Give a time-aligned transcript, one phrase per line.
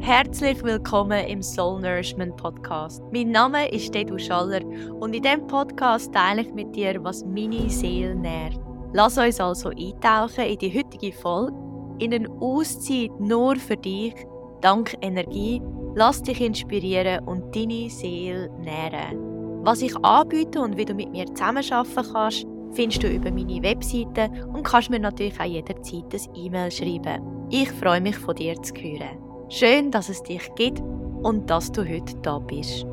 [0.00, 3.02] Herzlich willkommen im Soul Nourishment Podcast.
[3.12, 4.62] Mein Name ist Dedu Schaller
[5.00, 8.60] und in diesem Podcast teile ich mit dir, was meine Seele nährt.
[8.92, 11.54] Lass uns also eintauchen in die heutige Folge,
[11.98, 14.14] in eine Auszeit nur für dich,
[14.60, 15.62] dank Energie.
[15.94, 19.18] Lass dich inspirieren und deine Seele nähren.
[19.64, 24.30] Was ich anbiete und wie du mit mir zusammenarbeiten kannst, findest du über meine Webseite
[24.52, 27.46] und kannst mir natürlich auch jederzeit ein E-Mail schreiben.
[27.48, 29.23] Ich freue mich von dir zu hören.
[29.50, 32.86] Schön, dass es dich gibt und dass du heute da bist.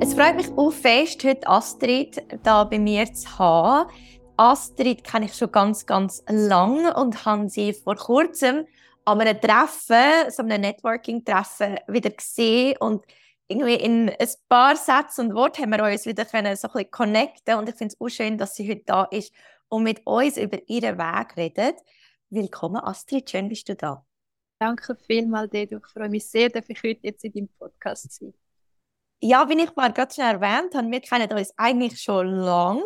[0.00, 3.90] Es freut mich auch fest, heute Astrid da bei mir zu haben.
[4.36, 8.66] Astrid kenne ich schon ganz, ganz lange und habe sie vor kurzem
[9.04, 13.04] an einem Treffen, so einem Networking-Treffen, wieder gesehen und
[13.46, 16.90] irgendwie in ein paar Sätzen und Worten haben wir uns wieder können, so ein bisschen
[16.90, 19.32] connecten und ich finde es auch schön, dass sie heute da ist
[19.68, 21.76] und mit uns über ihren Weg redet.
[22.34, 24.04] Willkommen, Astrid, schön bist du da.
[24.58, 25.76] Danke vielmals, Dedu.
[25.76, 28.34] Ich freue mich sehr, dass ich heute jetzt in deinem Podcast sein
[29.22, 32.82] Ja, wie ich mal gerade schon erwähnt habe, wir kennen uns eigentlich schon lange.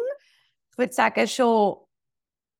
[0.70, 1.78] Ich würde sagen, schon,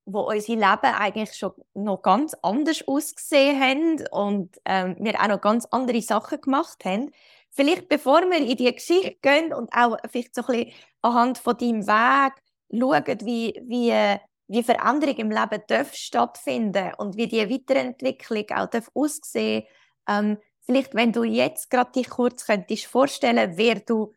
[0.07, 5.43] wo unser Leben eigentlich schon noch ganz anders ausgesehen haben und ähm, wir auch noch
[5.43, 7.11] ganz andere Sachen gemacht haben.
[7.51, 11.55] Vielleicht bevor wir in die Geschichte gehen und auch vielleicht so ein bisschen anhand von
[11.55, 12.33] deinem Weg
[12.71, 14.19] schauen, wie, wie
[14.49, 19.65] wie Veränderung im Leben darf stattfinden und wie die Weiterentwicklung auch darf aussehen
[20.09, 20.39] ähm,
[20.71, 24.13] Vielleicht, wenn du jetzt gerade dich kurz könntest vorstellen, wer du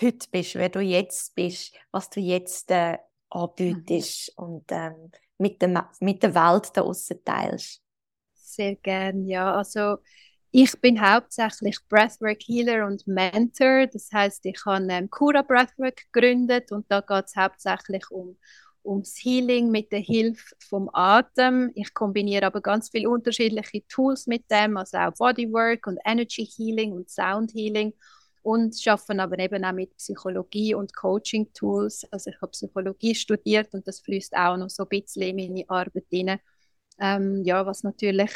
[0.00, 2.96] heute bist, wer du jetzt bist, was du jetzt äh,
[3.28, 4.44] anbietest mhm.
[4.44, 7.82] und ähm, mit, dem, mit der Welt da außen teilst.
[8.34, 9.52] Sehr gern, ja.
[9.52, 9.96] Also
[10.52, 13.88] ich bin hauptsächlich Breathwork Healer und Mentor.
[13.88, 18.38] Das heißt, ich habe ähm, Cura Breathwork gegründet und da geht es hauptsächlich um
[18.84, 21.70] ums Healing mit der Hilfe vom Atem.
[21.74, 26.92] Ich kombiniere aber ganz viele unterschiedliche Tools mit dem, also auch Bodywork und Energy Healing
[26.92, 27.92] und Sound Healing
[28.42, 32.06] und arbeite aber eben auch mit Psychologie und Coaching Tools.
[32.10, 35.68] Also ich habe Psychologie studiert und das fließt auch noch so ein bisschen in meine
[35.68, 36.40] Arbeit rein.
[36.98, 38.30] Ähm, ja, was natürlich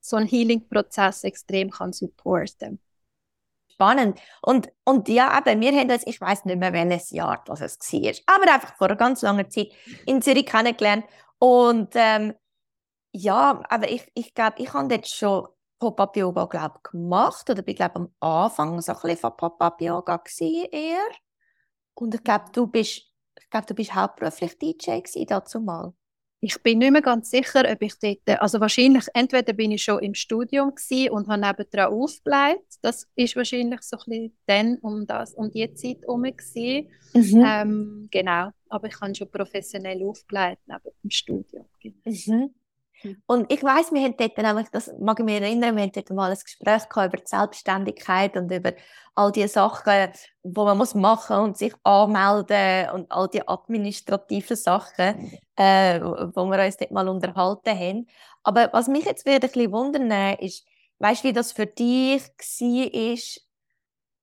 [0.00, 2.80] so einen Healing-Prozess extrem kann supporten
[3.74, 4.20] spannend.
[4.42, 7.78] Und, und ja, eben, wir haben uns, ich weiß nicht mehr, welches Jahr das es
[7.78, 9.68] war, aber einfach vor einer ganz langer Zeit
[10.06, 11.04] in Zürich kennengelernt.
[11.38, 12.34] Und ähm,
[13.12, 15.48] ja, aber ich, ich glaube, ich habe jetzt schon
[15.78, 21.06] Pop-Up-Yoga gemacht oder bin glaube am Anfang so ein bisschen von Pop-Up-Yoga eher.
[21.94, 23.02] Und ich glaube, du bist,
[23.66, 25.92] du bist hauptberuflich DJ dazu mal.
[26.44, 30.02] Ich bin nicht mehr ganz sicher, ob ich dort, also wahrscheinlich, entweder bin ich schon
[30.02, 30.74] im Studium
[31.10, 32.78] und habe nebenan aufgelegt.
[32.82, 36.22] Das ist wahrscheinlich so ein bisschen dann um, das, um die Zeit herum.
[36.22, 37.44] Mhm.
[37.46, 41.64] Ähm, genau, aber ich habe schon professionell aufgelegt neben dem Studium.
[42.04, 42.54] Mhm.
[43.04, 43.22] Hm.
[43.26, 46.10] Und ich weiß, wir haben dort nämlich, das mag ich mich erinnern, wir haben dort
[46.10, 48.72] mal ein Gespräch gehabt über die Selbstständigkeit und über
[49.14, 50.10] all die Sachen,
[50.42, 56.64] wo man muss machen und sich anmelden und all die administrativen Sachen, äh, wo wir
[56.64, 58.08] uns dort mal unterhalten haben.
[58.42, 60.66] Aber was mich jetzt wieder ein bisschen wundern ist,
[60.98, 63.18] weißt du, wie das für dich war,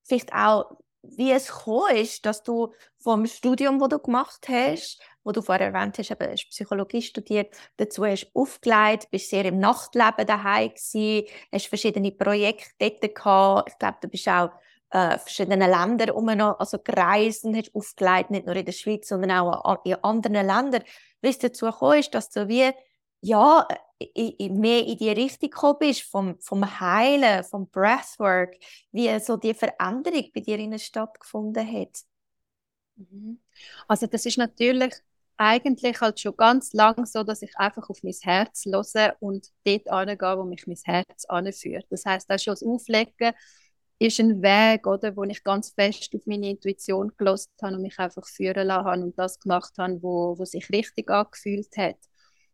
[0.03, 5.31] vielleicht auch, wie es gekommen ist, dass du vom Studium, das du gemacht hast, wo
[5.31, 9.59] du vorher erwähnt hast, eben, hast Psychologie studiert, dazu hast du aufgelegt, bist sehr im
[9.59, 13.69] Nachtleben daheim gewesen, hast verschiedene Projekte dort gehabt.
[13.69, 14.51] Ich glaube, du bist auch
[14.91, 19.31] äh, verschiedenen Ländern um also gereist und hast aufgelegt, nicht nur in der Schweiz, sondern
[19.31, 20.83] auch in anderen Ländern.
[21.21, 22.71] Wie es dazu gekommen ist, dass du wie
[23.21, 23.67] ja,
[24.15, 28.57] mehr in die Richtung gekommen bist, vom, vom Heilen, vom Breathwork,
[28.91, 31.99] wie so die Veränderung bei dir in der Stadt gefunden hat?
[32.95, 33.39] Mhm.
[33.87, 34.95] Also das ist natürlich
[35.41, 39.89] eigentlich halt schon ganz lang so, dass ich einfach auf mein Herz höre und dort
[39.89, 41.85] angehe, wo mich mein Herz anführt.
[41.89, 43.33] Das heißt, auch schon das Auflegen
[43.97, 47.97] ist ein Weg, oder, wo ich ganz fest auf meine Intuition gelost habe und mich
[47.97, 51.97] einfach führen lassen und das gemacht habe, wo, wo sich richtig angefühlt hat.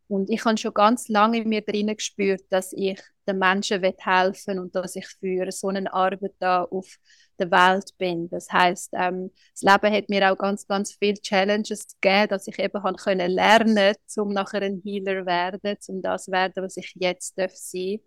[0.08, 4.54] Und ich habe schon ganz lange in mir drinnen gespürt, dass ich den Menschen helfen
[4.56, 6.98] will und dass ich für so eine Arbeit da auf
[7.40, 8.30] der Welt bin.
[8.30, 12.60] Das heißt, ähm, das Leben hat mir auch ganz, ganz viele Challenges gegeben, dass ich
[12.60, 17.38] eben habe können lernen, um nachher ein Healer werden, um das werden, was ich jetzt
[17.38, 18.00] darf sein.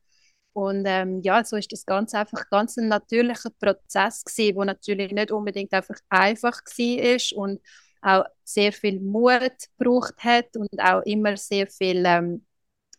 [0.53, 5.13] Und ähm, ja, so ist das ganz einfach ganz ein natürlicher Prozess gewesen, wo natürlich
[5.13, 7.61] nicht unbedingt einfach einfach war ist und
[8.03, 12.45] auch sehr viel Mut gebraucht hat und auch immer sehr viel ähm,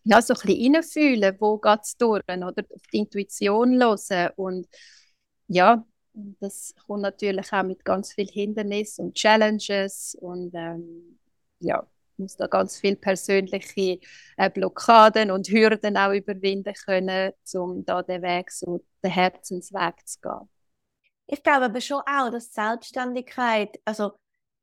[0.04, 4.68] ja, so ein bisschen reinfühlen, wo geht es durch, oder auf die Intuition hören und
[5.48, 11.20] ja, das kommt natürlich auch mit ganz vielen Hindernissen und Challenges und ähm,
[11.60, 11.86] ja,
[12.18, 14.00] muss da ganz viel persönliche
[14.38, 20.20] äh, Blockaden und Hürden auch überwinden können, um da den Weg, so den Herzensweg zu
[20.22, 20.50] gehen.
[21.28, 24.14] Ich glaube aber schon auch, dass Selbstständigkeit, also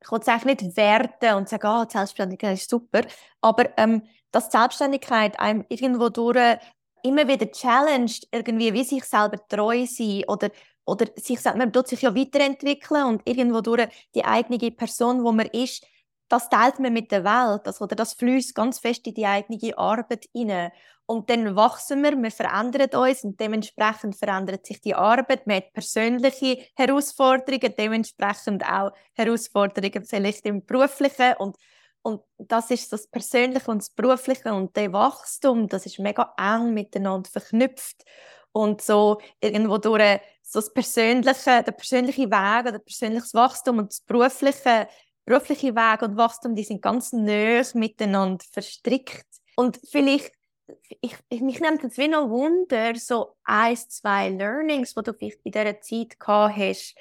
[0.00, 3.02] ich will es eigentlich nicht werten und sagen, oh, Selbstständigkeit ist super,
[3.40, 6.58] aber ähm, dass Selbstständigkeit einem irgendwo durch
[7.02, 10.50] immer wieder challenged, irgendwie wie sich selber treu sein oder
[10.88, 15.46] oder sich, man tut sich ja weiterentwickeln und irgendwo durch die eigene Person, wo man
[15.46, 15.84] ist,
[16.28, 19.76] das teilt man mit der Welt, also, oder das fließt ganz fest in die eigene
[19.76, 20.72] Arbeit hinein.
[21.06, 25.46] Und dann wachsen wir, wir verändern uns und dementsprechend verändert sich die Arbeit.
[25.46, 31.56] Man hat persönliche Herausforderungen, dementsprechend auch Herausforderungen vielleicht im Beruflichen und
[32.02, 36.72] und das ist das Persönliche und das Berufliche und der Wachstum, das ist mega eng
[36.72, 38.04] miteinander verknüpft.
[38.58, 44.00] Und so irgendwo durch so das persönliche, der persönliche Weg oder persönliches Wachstum und das
[44.00, 44.88] berufliche,
[45.24, 49.26] berufliche Weg und Wachstum, die sind ganz nah miteinander verstrickt.
[49.54, 50.32] Und vielleicht,
[51.00, 55.38] ich, ich, mich nimmt jetzt wie noch Wunder, so ein, zwei Learnings, die du vielleicht
[55.44, 56.96] in dieser Zeit gehabt hast,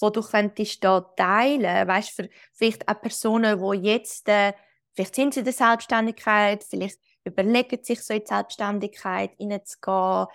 [0.00, 4.52] wo du könntest da teilen, weißt für vielleicht auch Personen, die jetzt, äh,
[4.94, 10.28] vielleicht sind sie in der Selbstständigkeit, vielleicht überlegen sich so in die Selbstständigkeit hineinzugehen,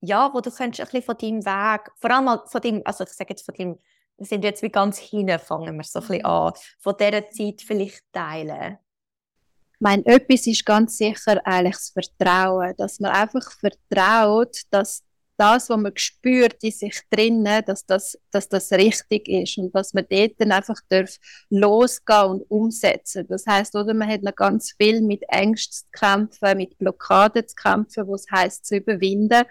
[0.00, 3.10] ja, wo du könntest ein bisschen von deinem Weg, vor allem von deinem, also ich
[3.10, 3.78] sage jetzt von deinem,
[4.16, 6.26] wir sind jetzt wie ganz hinten, fangen wir so ein bisschen mhm.
[6.26, 8.78] an, von dieser Zeit vielleicht teilen?
[9.74, 15.02] Ich meine, etwas ist ganz sicher eigentlich das Vertrauen, dass man einfach vertraut, dass
[15.38, 19.94] das, was man spürt in sich drinnen, dass das, dass das richtig ist und dass
[19.94, 21.16] man dort dann einfach darf
[21.48, 23.26] losgehen und umsetzen.
[23.26, 27.54] Das heißt, oder man hat noch ganz viel mit Ängsten zu kämpfen, mit Blockaden zu
[27.54, 29.46] kämpfen, was heißt zu überwinden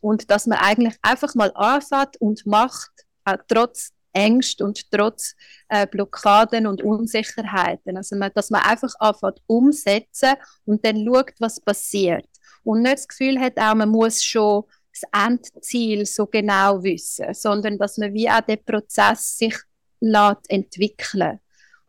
[0.00, 2.90] und dass man eigentlich einfach mal anfängt und macht,
[3.24, 5.34] auch trotz Ängste und trotz
[5.68, 7.96] äh, Blockaden und Unsicherheiten.
[7.96, 12.26] Also man, dass man einfach anfängt umsetzen und dann schaut, was passiert.
[12.64, 17.78] Und nicht das Gefühl hat, auch man muss schon das Endziel so genau wissen, sondern
[17.78, 19.56] dass man wie auch den Prozess sich
[20.00, 21.38] lässt entwickeln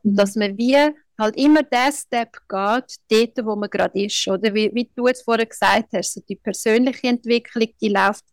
[0.04, 0.78] und dass man wie
[1.21, 4.53] halt immer der Step geht, dort, wo man gerade ist, oder?
[4.53, 8.25] Wie, wie du jetzt vorher gesagt hast, so die persönliche Entwicklung, die läuft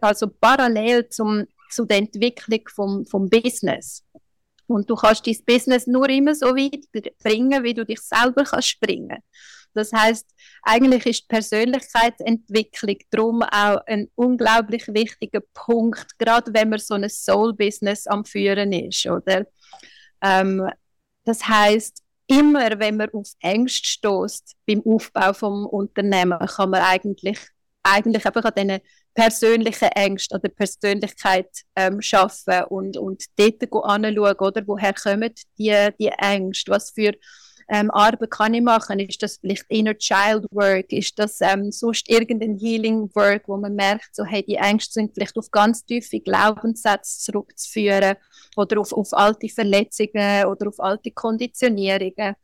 [0.00, 4.04] also parallel zum, zu der Entwicklung vom, vom Business.
[4.66, 6.84] Und du kannst dein Business nur immer so weit
[7.22, 9.18] bringen, wie du dich selber kannst bringen.
[9.74, 10.26] Das heißt,
[10.62, 17.08] eigentlich ist die Persönlichkeitsentwicklung darum auch ein unglaublich wichtiger Punkt, gerade wenn man so ein
[17.08, 19.46] Soul-Business am Führen ist, oder?
[20.22, 20.68] Ähm,
[21.24, 27.38] das heißt, immer wenn man auf Ängste stößt beim Aufbau vom Unternehmen, kann man eigentlich
[27.82, 28.80] eigentlich einfach an diesen
[29.14, 34.62] persönlichen Ängsten oder Persönlichkeit ähm, schaffen und, und dort anschauen, oder?
[34.66, 37.12] Woher kommen die, die Ängste, was für
[37.72, 39.00] ähm, Arbeit kann ich machen?
[39.00, 40.92] Ist das vielleicht Inner Child Work?
[40.92, 45.14] Ist das ähm, sonst irgendein Healing Work, wo man merkt, so, hey, die Ängste sind
[45.14, 48.16] vielleicht auf ganz tiefe Glaubenssätze zurückzuführen
[48.56, 52.34] oder auf, auf alte Verletzungen oder auf alte Konditionierungen.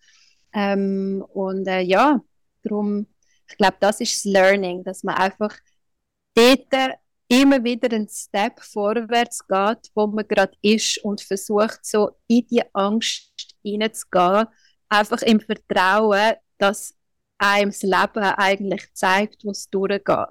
[0.54, 2.22] Ähm, und äh, ja,
[2.62, 3.06] darum,
[3.50, 5.54] ich glaube, das ist das Learning, dass man einfach
[6.34, 6.96] dort
[7.28, 12.62] immer wieder einen Step vorwärts geht, wo man gerade ist und versucht, so in die
[12.72, 13.30] Angst
[13.62, 14.46] hineinzugehen
[14.88, 16.94] einfach im Vertrauen, dass
[17.38, 20.29] einem das Leben eigentlich zeigt, was durchgeht.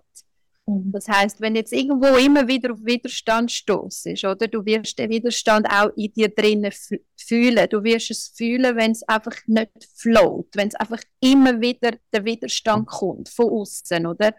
[0.66, 0.92] Mhm.
[0.92, 5.68] Das heißt, wenn jetzt irgendwo immer wieder auf Widerstand stoßest, oder du wirst den Widerstand
[5.70, 6.74] auch in dir drinnen
[7.16, 7.70] fühlen.
[7.70, 12.26] Du wirst es fühlen, wenn es einfach nicht float, wenn es einfach immer wieder der
[12.26, 14.34] Widerstand kommt von außen, oder?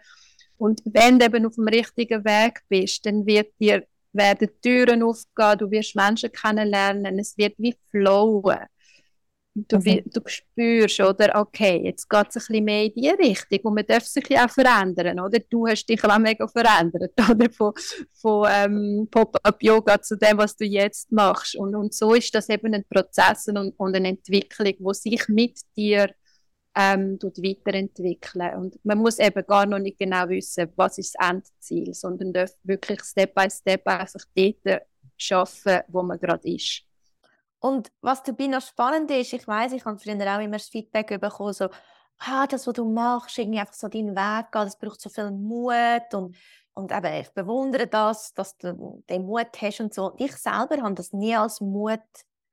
[0.57, 5.57] Und wenn du eben auf dem richtigen Weg bist, dann wird dir werden Türen aufgehen,
[5.59, 8.59] du wirst Menschen kennenlernen, es wird wie flowen.
[9.55, 10.03] Du, mhm.
[10.05, 13.85] du spürst, oder, okay, jetzt geht es ein bisschen mehr in die Richtung und man
[13.85, 15.39] darf sich auch verändern, oder?
[15.49, 17.49] Du hast dich auch mega verändert, oder?
[17.51, 17.73] Von,
[18.13, 21.55] von ähm, Pop-Up-Yoga zu dem, was du jetzt machst.
[21.55, 25.59] Und, und so ist das eben ein Prozess und, und eine Entwicklung, wo sich mit
[25.75, 26.13] dir
[26.75, 28.55] ähm, weiterentwickeln.
[28.55, 32.51] Und man muss eben gar noch nicht genau wissen, was ist das Endziel, sondern darf
[32.63, 34.83] wirklich Step by Step einfach dort
[35.17, 36.83] schaffen, wo man gerade ist.
[37.59, 41.19] Und was dabei noch spannend ist, ich weiß, ich habe früher auch immer das Feedback
[41.19, 41.69] bekommen, so,
[42.19, 45.31] ah, das, was du machst, irgendwie einfach so deinen Weg gehen, das braucht so viel
[45.31, 46.35] Mut und,
[46.73, 50.13] und eben, ich bewundere das, dass du den Mut hast und so.
[50.17, 51.99] Ich selber habe das nie als Mut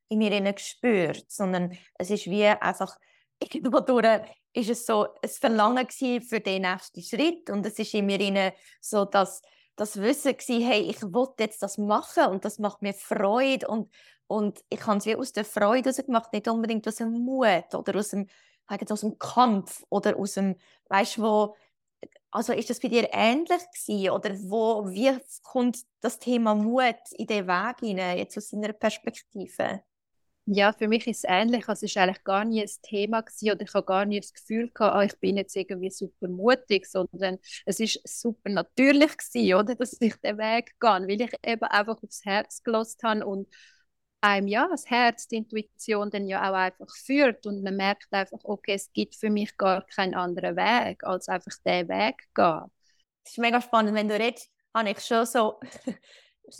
[0.08, 2.96] in mir gespürt, sondern es ist wie einfach,
[3.40, 4.22] irgendwo durch
[4.52, 9.04] ist es so ein Verlangen für den nächsten Schritt und es ist in mir so,
[9.04, 9.42] dass
[9.76, 13.92] das Wissen gewesen, hey, ich will jetzt das machen und das macht mir Freude und
[14.26, 17.96] Und ich habe es wie aus der Freude gemacht, nicht unbedingt aus dem Mut oder
[17.96, 18.28] aus dem,
[18.66, 20.56] aus dem Kampf oder aus dem,
[20.88, 21.56] weißt du, wo,
[22.30, 24.10] also ist das bei dir ähnlich gewesen?
[24.10, 29.82] oder wo, wie kommt das Thema Mut in den Weg hinein, jetzt aus deiner Perspektive?
[30.48, 31.68] Ja, für mich ist es ähnlich.
[31.68, 34.32] Also es war eigentlich gar nie ein Thema gewesen, oder ich habe gar nie das
[34.32, 39.54] Gefühl gehabt, ah, ich bin jetzt irgendwie super mutig, sondern es ist super natürlich gewesen,
[39.54, 43.48] oder, dass ich den Weg gehe, weil ich eben einfach aufs Herz gelost habe und
[44.20, 48.38] einem ja das Herz, die Intuition dann ja auch einfach führt und man merkt einfach,
[48.44, 52.62] okay, es gibt für mich gar keinen anderen Weg, als einfach den Weg gehen.
[53.24, 55.60] Das ist mega spannend, wenn du redest, habe ich schon so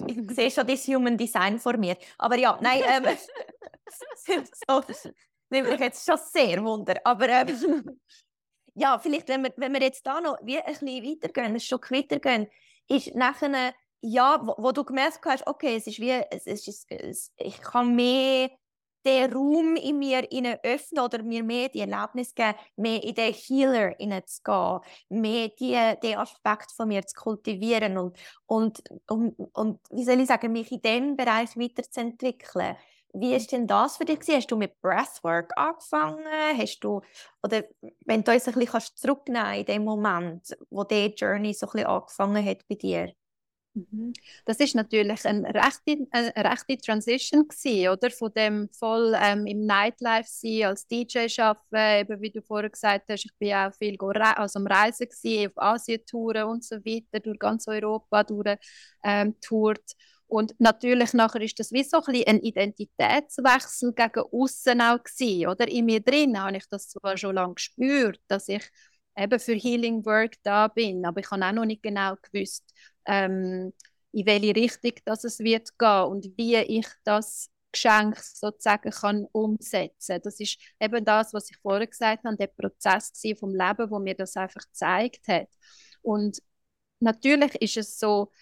[0.06, 1.96] ich sehe schon das Human Design vor mir.
[2.18, 3.16] Aber ja, nein, ähm,
[4.68, 4.82] so,
[5.50, 6.96] nimmt mich jetzt schon sehr wunder.
[7.04, 8.00] Aber ähm,
[8.74, 11.90] ja, vielleicht, wenn wir, wenn wir jetzt da noch wie ein bisschen weitergehen, ein Stück
[11.90, 12.48] weitergehen,
[12.88, 17.32] ist nachher, ja, wo, wo du gemerkt hast, okay, es ist wie, es, ist, es,
[17.36, 18.50] ich kann mehr
[19.06, 20.28] den Raum in mir
[20.64, 23.94] öffnen oder mir mehr die Erlaubnis geben, mehr in den Healer
[24.26, 30.04] zu gehen, mehr die, den Aspekt von mir zu kultivieren und, und, und, und wie
[30.04, 32.76] soll ich sagen, mich in diesem Bereich weiterzuentwickeln.
[33.12, 34.18] Wie ist denn das für dich?
[34.28, 36.26] Hast du mit Breathwork angefangen?
[36.58, 37.00] Hast du,
[37.42, 37.62] oder
[38.04, 41.86] wenn du uns ein bisschen zurücknehmen in dem Moment, wo die Journey so ein bisschen
[41.86, 43.14] angefangen hat bei dir?
[43.76, 44.14] Mhm.
[44.46, 48.10] Das ist natürlich eine rechte, eine rechte Transition gewesen, oder?
[48.10, 53.04] Von dem voll ähm, im Nightlife sein, als DJ arbeiten, eben wie du vorher gesagt
[53.10, 57.38] hast, ich bin auch viel also am Reisen gewesen, auf Asien-Touren und so weiter, durch
[57.38, 58.56] ganz Europa durch
[59.04, 59.36] ähm.
[60.28, 65.68] Und natürlich nachher ist das wie so ein, ein Identitätswechsel gegen außen auch gewesen, oder?
[65.68, 68.62] In mir drin habe ich das zwar schon lange gespürt, dass ich
[69.16, 72.64] eben für Healing Work da bin, aber ich habe auch noch nicht genau gewusst,
[73.06, 73.72] ähm,
[74.12, 80.20] in welche Richtung das es wird gehen und wie ich das Geschenk sozusagen kann umsetzen.
[80.22, 84.14] Das ist eben das, was ich vorher gesagt habe, der Prozess vom Leben, wo mir
[84.14, 85.48] das einfach gezeigt hat.
[86.02, 86.40] Und
[87.00, 88.32] natürlich ist es so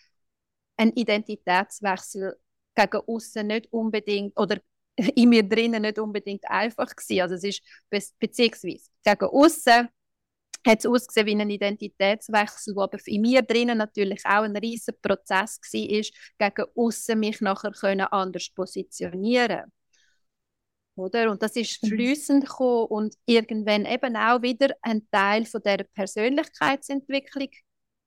[0.76, 2.36] ein Identitätswechsel
[2.74, 4.60] gegen außen nicht unbedingt oder
[4.96, 7.22] in mir drinnen nicht unbedingt einfach gewesen.
[7.22, 9.88] Also es ist be beziehungsweise gegen außen
[10.66, 14.96] hat es ausgesehen wie ein Identitätswechsel, wo aber in mir drinnen natürlich auch ein riesiger
[15.00, 19.70] Prozess war, gegen außen mich nachher können anders positionieren
[20.96, 21.30] oder?
[21.30, 21.88] Und das ist mhm.
[21.88, 27.48] fließend gekommen und irgendwann eben auch wieder ein Teil von der Persönlichkeitsentwicklung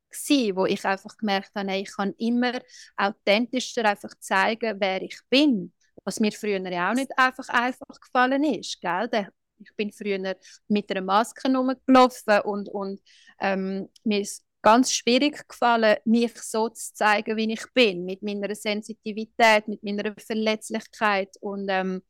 [0.10, 2.54] gewesen, wo ich einfach gemerkt habe, ich kann immer
[2.96, 5.74] authentischer einfach zeigen, wer ich bin,
[6.04, 9.10] was mir früher ja auch nicht einfach einfach gefallen ist, gell?
[9.10, 10.36] Der ich bin früher
[10.68, 13.02] mit einer Maske rumgelaufen und, und
[13.40, 18.54] ähm, mir ist ganz schwierig gefallen, mich so zu zeigen, wie ich bin, mit meiner
[18.56, 22.02] Sensitivität, mit meiner Verletzlichkeit und ähm,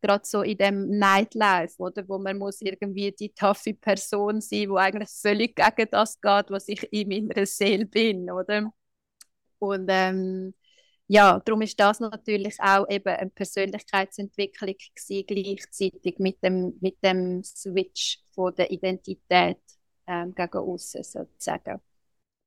[0.00, 4.76] gerade so in dem Nightlife, oder, wo man muss irgendwie die taffe Person sein, wo
[4.76, 8.72] eigentlich völlig gegen das geht, was ich in meiner Seele bin, oder?
[9.58, 10.54] Und ähm,
[11.12, 17.44] ja, darum ist das natürlich auch eben eine Persönlichkeitsentwicklung gewesen, gleichzeitig mit dem, mit dem
[17.44, 19.58] Switch von der Identität
[20.06, 21.82] ähm, gegen außen sozusagen.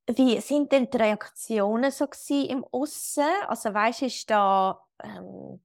[0.08, 3.30] Wie sind denn die Reaktionen so im Aussen?
[3.48, 5.60] Also weißt, ist da ähm,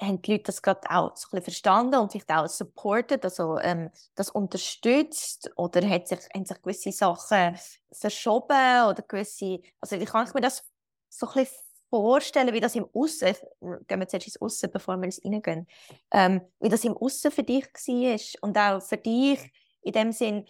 [0.00, 3.88] haben die Leute das gerade auch so ein verstanden und sich auch supportet, also ähm,
[4.16, 7.56] das unterstützt oder hat sich, haben sich gewisse Sachen
[7.92, 10.64] verschoben oder gewisse, also wie kann ich mir das
[11.08, 15.04] so ein bisschen vorstellen, wie das im Aussen, gehen wir zuerst ins Aussen, bevor wir
[15.04, 15.66] ins Reingehen,
[16.12, 20.46] ähm, wie das im Aussen für dich war und auch für dich in dem Sinn,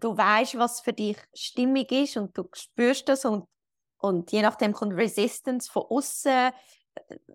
[0.00, 3.46] du weißt, was für dich stimmig ist und du spürst das und,
[3.98, 6.50] und je nachdem kommt Resistance von außen.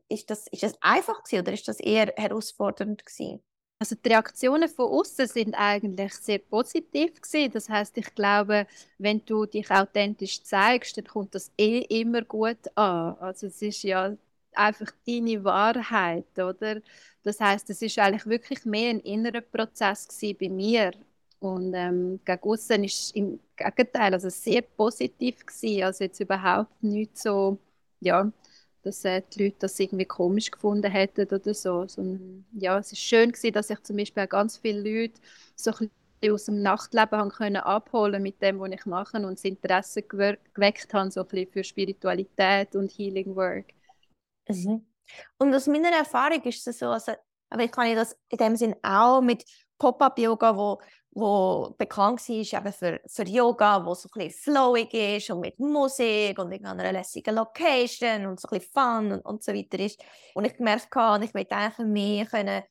[0.07, 3.43] Ist das, ist das einfach gewesen, oder ist das eher herausfordernd gewesen?
[3.79, 7.51] Also die Reaktionen von außen sind eigentlich sehr positiv gewesen.
[7.53, 8.65] Das heißt, ich glaube,
[8.97, 13.15] wenn du dich authentisch zeigst, dann kommt das eh immer gut an.
[13.19, 14.15] Also es ist ja
[14.53, 16.81] einfach deine Wahrheit, oder?
[17.23, 20.07] Das heißt, es ist eigentlich wirklich mehr ein innerer Prozess
[20.39, 20.91] bei mir.
[21.39, 25.83] Und ähm, gegen außen ist im Gegenteil, also sehr positiv gewesen.
[25.83, 27.59] Also jetzt überhaupt nicht so,
[27.99, 28.31] ja,
[28.87, 31.87] dass äh, die Leute das irgendwie komisch gefunden hätten oder so.
[31.87, 35.19] Sondern, ja, es ist schön gewesen, dass ich zum Beispiel ganz viele Leute
[35.55, 35.91] so ein
[36.31, 40.91] aus dem Nachtleben haben können abholen mit dem, was ich mache und das Interesse geweckt
[40.91, 43.67] habe, so für Spiritualität und Healing Work.
[44.47, 44.83] Mhm.
[45.37, 47.11] Und aus meiner Erfahrung ist es so, also,
[47.49, 49.45] aber ich kann das in dem Sinn auch mit
[49.77, 50.81] Pop-Up-Yoga, wo
[51.17, 55.59] wo bekannt war eben für, für Yoga, wo so ein bisschen flowig ist und mit
[55.59, 59.79] Musik und in einer lässigen Location und so ein bisschen Fun und, und so weiter
[59.79, 59.99] ist.
[60.35, 62.63] Und ich gemerkt habe, ich möchte eigentlich mehr können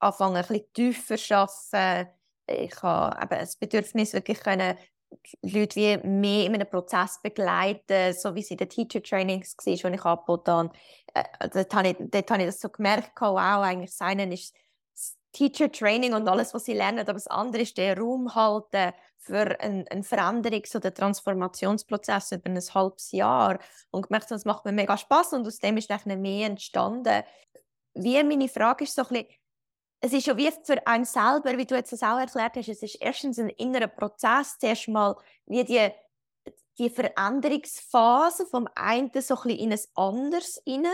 [0.00, 2.10] anfangen, ein bisschen tiefer zu arbeiten.
[2.48, 4.76] Ich habe eben das Bedürfnis, wirklich können
[5.42, 9.96] Leute wie mehr in einem Prozess begleiten, so wie es in den Teacher-Trainings war, die
[9.96, 10.70] ich angeboten habe.
[11.14, 14.52] Äh, dort, habe ich, dort habe ich das so gemerkt, wow, eigentlich Seinen ist
[15.36, 19.60] Teacher Training und alles, was sie lernen, aber das andere ist der Raum halten für
[19.60, 23.58] einen, einen Veränderungs- oder Transformationsprozess über ein halbes Jahr
[23.90, 27.22] und gemerkt, das macht mir mega Spaß und aus dem ist dann mehr entstanden.
[27.92, 29.26] Wie meine Frage ist so ein bisschen,
[30.00, 32.82] es ist ja wie für einen selber, wie du jetzt das auch erklärt hast, es
[32.82, 35.90] ist erstens ein innerer Prozess, zuerst mal wie die,
[36.78, 40.86] die Veränderungsphase vom einen so ein bisschen in ein anderes rein,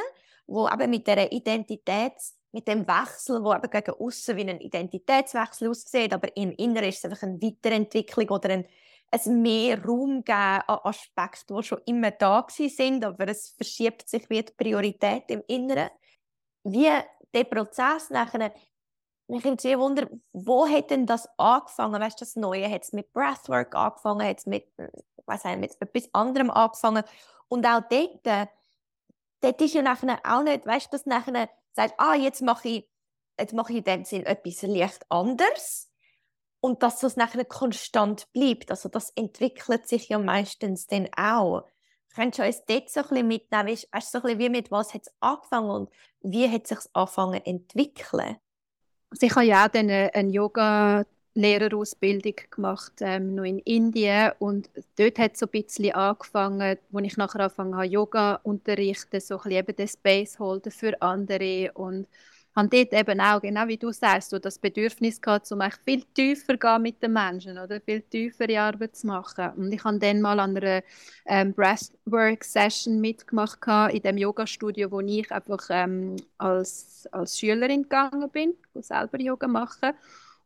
[0.48, 5.70] wo eben mit der Identitäts mit dem Wechsel, wo eben gegen außen wie ein Identitätswechsel
[5.70, 8.66] aussieht, aber im Inneren ist es einfach eine Weiterentwicklung oder ein,
[9.10, 14.28] ein mehr Raum geben an Aspekten, die schon immer da sind, aber es verschiebt sich
[14.28, 15.88] wie die Priorität im Inneren.
[16.64, 16.90] Wie
[17.32, 18.52] der Prozess nachher,
[19.28, 22.00] mich nimmt sehr Wunder, wo hat denn das angefangen?
[22.00, 24.66] Weißt du, das Neue hat es mit Breathwork angefangen, hat es mit,
[25.24, 27.04] weiß nicht, mit etwas anderem angefangen
[27.48, 28.50] und auch dort,
[29.40, 32.90] dort ist ja nachher auch nicht, weißt du, dass nachher sagt, ah, jetzt mache ich,
[33.38, 35.90] jetzt mache ich in dem Sinn etwas leicht anders
[36.60, 38.70] und dass das nachher konstant bleibt.
[38.70, 41.66] Also das entwickelt sich ja meistens dann auch.
[42.14, 43.68] Könntest du uns dort so ein bisschen mitnehmen?
[43.68, 46.68] Weißt, weißt, so ein bisschen wie mit was hat es angefangen und wie hat es
[46.68, 48.36] sich angefangen entwickeln?
[49.10, 54.32] Also ich habe ja auch dann eine Yoga Lehrerausbildung gemacht, ähm, noch in Indien.
[54.38, 59.20] Und dort hat es so ein bisschen angefangen, wo ich nachher angefangen habe, Yoga unterrichten,
[59.20, 61.70] so ein bisschen eben den Space holden für andere.
[61.74, 62.06] Und
[62.54, 66.58] habe dort eben auch, genau wie du sagst, so das Bedürfnis gehabt, um viel tiefer
[66.58, 67.80] gehen mit den Menschen oder?
[67.80, 69.50] Viel tiefere Arbeit zu machen.
[69.56, 70.82] Und ich habe dann mal an einer
[71.24, 73.58] ähm, Breathwork-Session mitgemacht
[73.90, 79.94] in dem Yoga-Studio, wo ich einfach ähm, als, als Schülerin gegangen bin, selber Yoga machen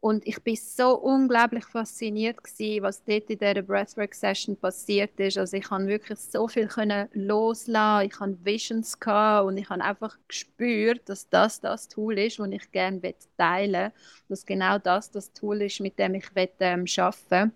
[0.00, 5.38] und ich bin so unglaublich fasziniert gewesen, was dort in dieser Breathwork-Session passiert ist.
[5.38, 8.97] Also ich konnte wirklich so viel können loslassen, ich hatte Visions
[9.44, 13.01] und ich habe einfach gespürt, dass das das Tool ist, das ich gerne
[13.37, 13.92] teilen will.
[14.29, 17.53] Dass genau das das Tool ist, mit dem ich ähm, arbeiten will.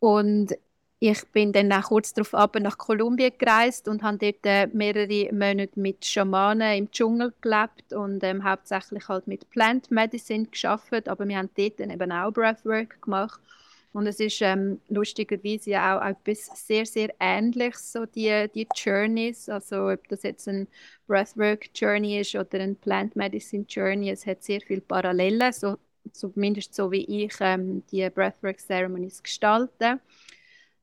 [0.00, 0.54] Und
[1.00, 5.32] ich bin dann auch kurz darauf ab nach Kolumbien gereist und habe dort äh, mehrere
[5.32, 11.26] Monate mit Schamanen im Dschungel gelebt und ähm, hauptsächlich halt mit Plant Medicine geschafft, aber
[11.28, 13.40] wir haben dort dann eben auch Breathwork gemacht.
[13.92, 19.48] Und es ist ähm, lustigerweise ja auch etwas sehr, sehr Ähnliches, so die, die Journeys,
[19.48, 20.68] also ob das jetzt ein
[21.06, 25.78] Breathwork Journey ist oder ein Plant Medicine Journey, es hat sehr viele Parallelen, so,
[26.12, 30.00] zumindest so wie ich ähm, die Breathwork Ceremonies gestalte.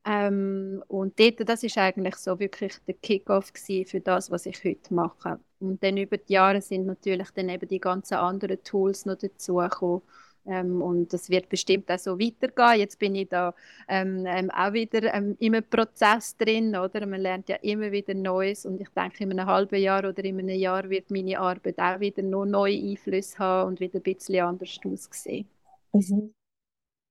[0.06, 3.52] Ähm, und dort, das ist eigentlich so wirklich der Kickoff
[3.86, 5.40] für das, was ich heute mache.
[5.58, 10.02] Und dann über die Jahre sind natürlich dann eben die ganzen anderen Tools noch dazugekommen.
[10.46, 12.78] Ähm, und das wird bestimmt auch so weitergehen.
[12.78, 13.52] Jetzt bin ich da
[13.88, 17.04] ähm, ähm, auch wieder ähm, im Prozess drin, oder?
[17.04, 20.38] Man lernt ja immer wieder Neues und ich denke, in einem halben Jahr oder in
[20.38, 24.44] einem Jahr wird meine Arbeit auch wieder noch neue Einflüsse haben und wieder ein bisschen
[24.44, 25.48] anders aussehen.
[25.92, 26.32] Mhm.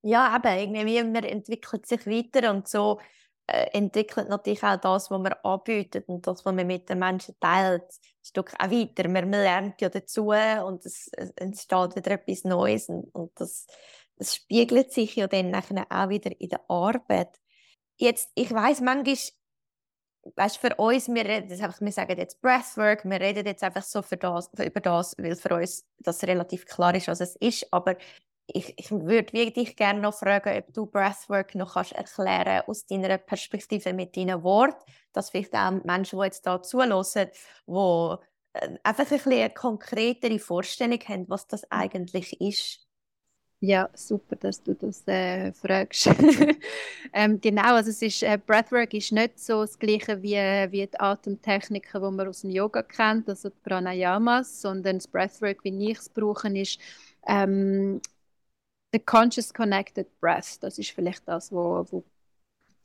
[0.08, 3.00] Ja, eben, irgendwie, man entwickelt sich weiter und so
[3.48, 7.34] äh, entwickelt natürlich auch das, was man anbietet und das, was man mit den Menschen
[7.39, 9.10] teilt, ein Stück auch weiter.
[9.10, 13.65] Man, man lernt ja dazu und es, es entsteht wieder etwas Neues und, und das,
[14.15, 17.39] das spiegelt sich ja dann auch wieder in der Arbeit.
[17.98, 19.15] Jetzt, ich weiß manchmal,
[20.36, 24.04] weißt, für uns, wir, reden einfach, wir sagen jetzt Breathwork, wir reden jetzt einfach so
[24.04, 27.96] für das, über das, weil für uns das relativ klar ist, was es ist, aber
[28.47, 33.17] ich, ich würde dich gerne noch fragen, ob du Breathwork noch kannst erklären aus deiner
[33.17, 37.03] Perspektive mit deinen Worten, dass vielleicht auch Menschen, die jetzt da zuhören,
[37.67, 38.17] die
[38.53, 42.86] äh, einfach ein eine konkretere Vorstellung haben, was das eigentlich ist.
[43.62, 46.08] Ja, super, dass du das äh, fragst.
[47.13, 50.99] ähm, genau, also es ist, äh, Breathwork ist nicht so das Gleiche wie, wie die
[50.99, 55.97] Atemtechniken, die man aus dem Yoga kennt, also die Pranayamas, sondern das Breathwork, wie ich
[55.97, 56.79] es brauche, ist
[57.27, 58.01] ähm,
[58.95, 62.05] The Conscious Connected Breath, das ist vielleicht das, wo, wo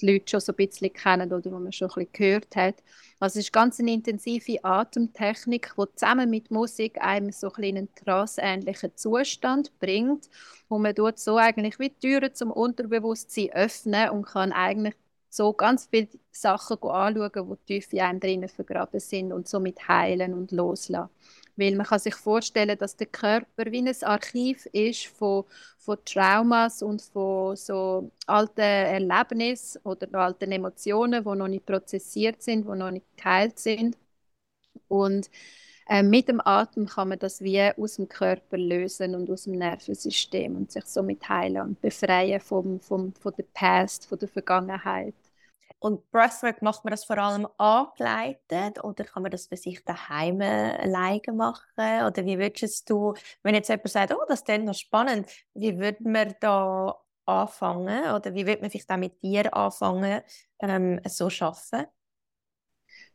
[0.01, 2.83] die Leute schon so ein bisschen kennen oder wo man schon ein bisschen gehört hat.
[3.21, 7.95] Also es ist ganz eine intensive Atemtechnik, die zusammen mit Musik einem so ein einen
[7.95, 10.29] tranceähnlichen Zustand bringt,
[10.69, 14.97] wo man dort so eigentlich wie Türen zum Unterbewusstsein öffnen und kann eigentlich
[15.29, 20.35] so ganz viele Sachen anschauen, die tief in einem drinnen vergraben sind und somit heilen
[20.35, 21.09] und loslassen.
[21.57, 25.45] Weil man kann sich vorstellen, dass der Körper wie ein Archiv ist von,
[25.79, 32.65] von Traumas und von so alten Erlebnissen oder alten Emotionen, die noch nicht prozessiert sind,
[32.67, 33.97] die noch nicht geheilt sind.
[34.89, 35.31] Und
[35.89, 39.55] äh, mit dem Atem kann man das wie aus dem Körper lösen und aus dem
[39.55, 45.15] Nervensystem und sich somit heilen und befreien vom, vom, von der Past, von der Vergangenheit.
[45.83, 50.41] Und Breathwork macht man das vor allem angeleitet oder kann man das bei sich daheim
[50.43, 52.05] alleine machen?
[52.07, 56.03] Oder wie würdest du, wenn jetzt jemand sagt, oh, das ist noch spannend, wie würde
[56.09, 58.13] man da anfangen?
[58.15, 60.23] Oder wie würde man vielleicht auch mit dir anfangen,
[60.61, 61.89] ähm, so zu arbeiten?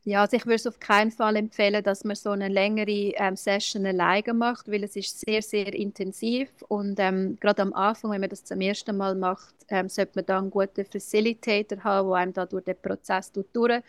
[0.08, 3.34] Ja, also ich würde es auf keinen Fall empfehlen, dass man so eine längere ähm,
[3.34, 8.20] Session alleine macht, weil es ist sehr, sehr intensiv und ähm, gerade am Anfang, wenn
[8.20, 12.16] man das zum ersten Mal macht, ähm, sollte man dann einen guten Facilitator haben, der
[12.18, 13.82] einem da durch den Prozess durchführen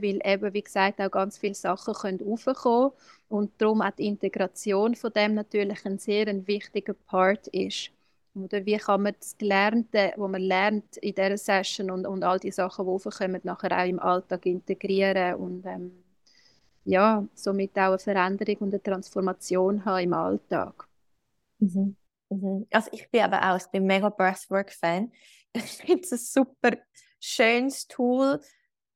[0.00, 2.92] weil eben, wie gesagt, auch ganz viele Sachen können aufkommen
[3.28, 7.90] und darum auch die Integration von dem natürlich ein sehr ein wichtiger Part ist.
[8.34, 12.38] Oder wie kann man das Gelernte, was man lernt in dieser Session und, und all
[12.38, 15.92] die Sachen, die aufkommen, nachher auch im Alltag integrieren und ähm,
[16.84, 20.88] ja, somit auch eine Veränderung und eine Transformation haben im Alltag.
[21.58, 21.96] Mhm.
[22.30, 22.66] Mhm.
[22.70, 25.12] Also ich bin aber auch, ich bin mega Breathwork-Fan.
[25.54, 26.78] Ich finde es ein super
[27.20, 28.40] schönes Tool.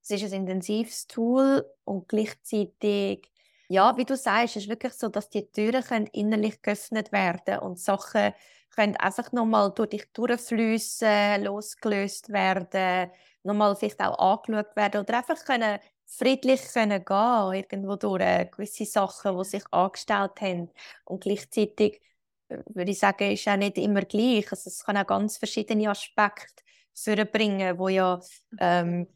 [0.03, 3.31] Es ist ein intensives Tool und gleichzeitig,
[3.69, 7.59] ja, wie du sagst, es ist wirklich so, dass die Türen können innerlich geöffnet werden
[7.61, 8.33] und Sachen
[8.75, 13.11] können einfach nochmal durch dich durchfließen, losgelöst werden,
[13.43, 19.37] nochmal vielleicht auch angeschaut werden oder einfach können friedlich können gehen, irgendwo durch gewisse Sachen,
[19.39, 20.71] die sich angestellt haben.
[21.05, 22.01] Und gleichzeitig
[22.49, 24.51] äh, würde ich sagen, ist auch nicht immer gleich.
[24.53, 26.63] Also es kann auch ganz verschiedene Aspekte
[27.33, 28.21] bringen, wo ja
[28.59, 29.09] ähm,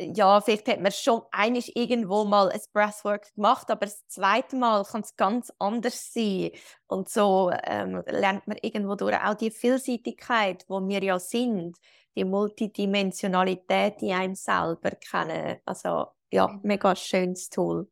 [0.00, 4.84] ja, vielleicht hat man schon einig irgendwo mal ein Breathwork gemacht, aber das zweite Mal
[4.84, 6.50] kann es ganz anders sein.
[6.86, 11.76] Und so ähm, lernt man irgendwo durch auch die Vielseitigkeit, wo wir ja sind,
[12.16, 15.58] die Multidimensionalität in einem selber kennen.
[15.66, 17.88] Also ja, mega schönes Tool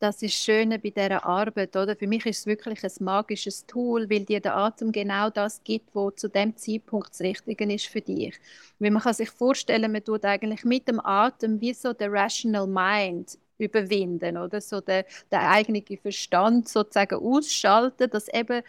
[0.00, 1.96] das ist Schöne bei dieser Arbeit, oder?
[1.96, 5.94] Für mich ist es wirklich ein magisches Tool, weil dir der Atem genau das gibt,
[5.94, 8.38] wo zu dem Zeitpunkt das Richtige ist für dich.
[8.78, 12.66] Weil man kann sich vorstellen, man tut eigentlich mit dem Atem wie so der Rational
[12.66, 14.60] Mind überwinden, oder?
[14.60, 18.62] So der, der eigene Verstand sozusagen ausschalten, dass eben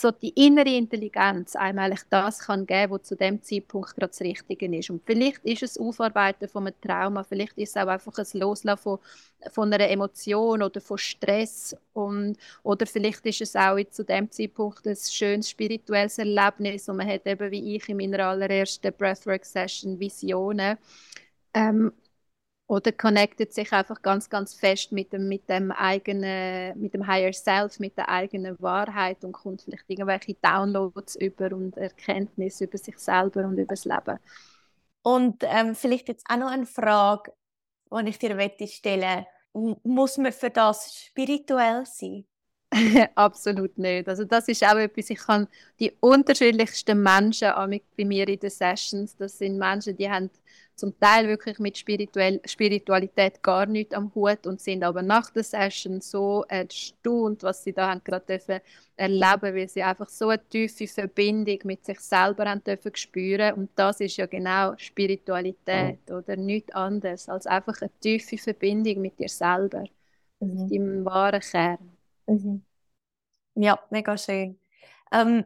[0.00, 4.76] so die innere Intelligenz einem das kann geben, was zu dem Zeitpunkt gerade das Richtige
[4.76, 4.90] ist.
[4.90, 8.80] Und vielleicht ist es Aufarbeiten von einem Trauma, vielleicht ist es auch einfach ein Loslassen
[8.80, 8.98] von,
[9.50, 14.86] von einer Emotion oder von Stress und, oder vielleicht ist es auch zu dem Zeitpunkt
[14.86, 20.78] ein schönes spirituelles Erlebnis und man hat eben wie ich in meiner allerersten Breathwork-Session Visionen.
[21.54, 21.92] Ähm,
[22.68, 27.32] oder connectet sich einfach ganz, ganz fest mit dem, mit dem eigenen, mit dem Higher
[27.32, 32.98] Self, mit der eigenen Wahrheit und kommt vielleicht irgendwelche Downloads über und Erkenntnisse über sich
[32.98, 34.18] selber und über das Leben.
[35.02, 37.32] Und ähm, vielleicht jetzt auch noch eine Frage,
[37.90, 42.26] die ich dir stellen Muss man für das spirituell sein?
[43.14, 44.10] Absolut nicht.
[44.10, 45.48] Also das ist auch etwas, ich kann
[45.80, 47.50] die unterschiedlichsten Menschen
[47.96, 50.30] bei mir in den Sessions, das sind Menschen, die haben
[50.78, 55.42] zum Teil wirklich mit Spirituell Spiritualität gar nichts am Hut und sind aber nach der
[55.42, 58.60] Session so erstaunt, was sie da haben gerade dürfen
[58.96, 63.70] erleben, weil sie einfach so eine tiefe Verbindung mit sich selber haben dürfen spüren und
[63.74, 66.16] das ist ja genau Spiritualität mhm.
[66.16, 69.84] oder nichts anderes als einfach eine tiefe Verbindung mit dir selber,
[70.40, 70.68] mhm.
[70.68, 71.90] deinem wahren Kern.
[72.26, 72.62] Mhm.
[73.56, 74.58] Ja, mega schön.
[75.12, 75.44] Ähm,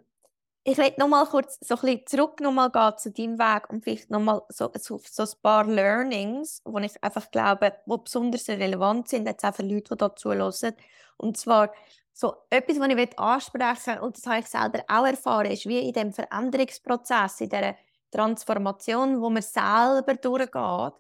[0.65, 3.69] ich will noch mal kurz so ein bisschen zurück noch mal gehen zu deinem Weg
[3.69, 7.99] und vielleicht noch mal so, so, so ein paar Learnings, wo ich einfach glaube, wo
[7.99, 10.75] besonders relevant sind, jetzt auch für Leute, die dazu hören.
[11.17, 11.73] Und zwar
[12.13, 15.81] so etwas, was ich ansprechen will, und das habe ich selber auch erfahren, ist wie
[15.81, 17.75] in dem Veränderungsprozess, in dieser
[18.13, 20.93] Transformation, wo man selber durchgeht,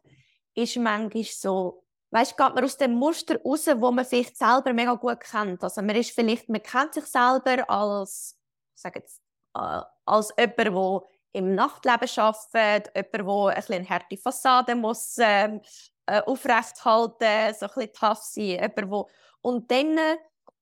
[0.54, 4.94] ist manchmal so, weißt, geht man aus dem Muster raus, wo man vielleicht selber mega
[4.94, 5.62] gut kennt.
[5.62, 8.36] Also man ist vielleicht, man kennt sich selber als,
[8.74, 9.21] ich sage jetzt
[9.52, 15.60] als jemand, der im Nachtleben arbeitet, jemand, der eine harte Fassade muss, ähm,
[16.06, 18.44] äh, aufrechthalten so ein bisschen tough sein.
[18.44, 19.08] Jemand, wo
[19.40, 19.98] und, dann,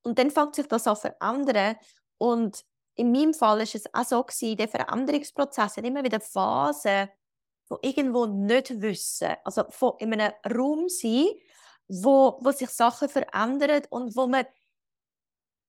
[0.02, 1.76] und dann fängt sich das an zu verändern.
[2.18, 2.64] Und
[2.96, 7.08] in meinem Fall war es auch so, gewesen, der Veränderungsprozess hat immer wieder Phasen,
[7.68, 11.28] wo irgendwo nicht wissen, also von in einem Raum sein,
[11.88, 14.44] wo, wo sich Sachen verändern und wo man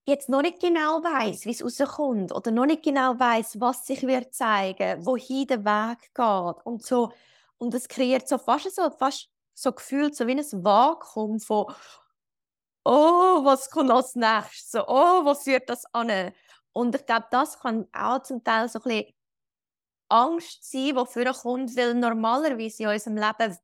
[0.05, 4.01] jetzt noch nicht genau weiß, wie es rauskommt oder noch nicht genau weiß, was sich
[4.03, 7.11] wird zeigen, wohin der Weg geht und so
[7.57, 11.73] und es kreiert so fast so fast so gefühlt so wie ein Vakuum von
[12.85, 14.71] oh, was kommt als nächstes?
[14.71, 16.33] So, oh, was führt das an?
[16.73, 19.13] Und ich glaube, das kann auch zum Teil so ein bisschen
[20.09, 23.57] Angst sein, die für kommt, weil normalerweise in unserem Leben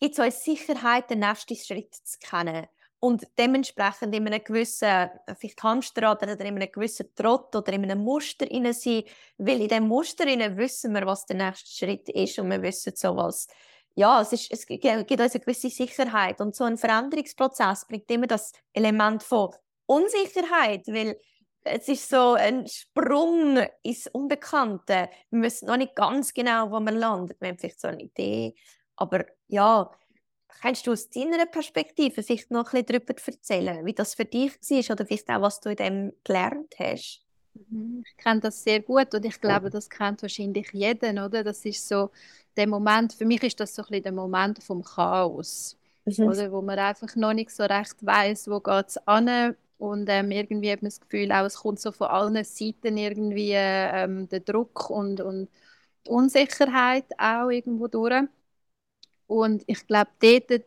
[0.00, 2.66] gibt es uns Sicherheit, den nächsten Schritt zu kennen.
[3.02, 5.08] Und dementsprechend in einem gewissen,
[5.38, 9.04] vielleicht Hamsterrad oder in einem gewissen Trott oder in einem Muster sein,
[9.38, 13.16] weil in diesem Muster wissen wir, was der nächste Schritt ist und wir wissen so
[13.16, 13.48] was.
[13.94, 18.26] Ja, es, ist, es gibt uns eine gewisse Sicherheit und so ein Veränderungsprozess bringt immer
[18.26, 19.50] das Element von
[19.86, 21.18] Unsicherheit, weil
[21.64, 25.08] es ist so ein Sprung ins Unbekannte.
[25.30, 27.40] Wir wissen noch nicht ganz genau, wo man landet.
[27.40, 28.54] Wir haben vielleicht so eine Idee,
[28.96, 29.90] aber ja,
[30.60, 34.52] Kannst du aus deiner Perspektive vielleicht noch ein bisschen darüber erzählen, wie das für dich
[34.52, 37.24] war oder vielleicht auch, was du in dem gelernt hast?
[37.54, 41.44] Mhm, ich kenne das sehr gut und ich glaube, das kennt wahrscheinlich jeder, oder?
[41.44, 42.10] Das ist so
[42.56, 46.28] der Moment, für mich ist das so ein bisschen der Moment vom Chaos, mhm.
[46.28, 46.52] oder?
[46.52, 50.70] Wo man einfach noch nicht so recht weiß, wo geht es an und ähm, irgendwie
[50.70, 54.90] hat man das Gefühl, auch, es kommt so von allen Seiten irgendwie ähm, der Druck
[54.90, 55.48] und, und
[56.06, 58.24] die Unsicherheit auch irgendwo durch.
[59.30, 60.64] Und ich glaube, dort,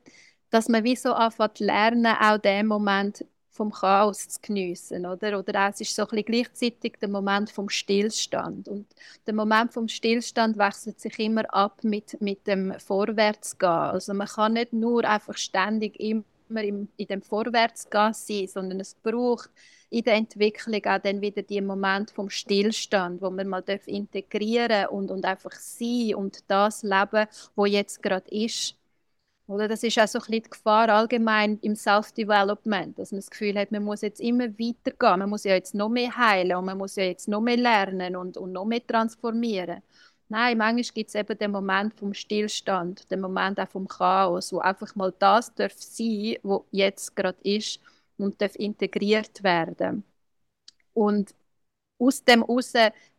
[0.49, 5.37] dass man wie so anfängt zu lernen, auch den Moment vom Chaos zu geniessen, oder?
[5.37, 8.69] Oder es ist so ein gleichzeitig der Moment vom Stillstand.
[8.69, 8.87] Und
[9.27, 13.69] der Moment vom Stillstand wechselt sich immer ab mit, mit dem Vorwärtsgehen.
[13.69, 18.95] Also man kann nicht nur einfach ständig immer im, in dem Vorwärtsgehen sein, sondern es
[18.95, 19.49] braucht
[19.93, 25.11] in der Entwicklung auch dann wieder die Moment vom Stillstand, wo man mal integrieren und,
[25.11, 28.75] und einfach sein und das leben, wo jetzt gerade ist.
[29.47, 33.29] Oder das ist auch so ein bisschen die Gefahr allgemein im Self-Development, dass man das
[33.29, 36.65] Gefühl hat, man muss jetzt immer weitergehen, man muss ja jetzt noch mehr heilen und
[36.65, 39.83] man muss ja jetzt noch mehr lernen und, und noch mehr transformieren.
[40.29, 44.59] Nein, manchmal gibt es eben den Moment vom Stillstand, den Moment auch vom Chaos, wo
[44.59, 47.79] einfach mal das darf sein, wo jetzt gerade ist
[48.17, 50.03] und darf integriert werden.
[50.93, 51.33] Und
[51.99, 52.73] aus dem heraus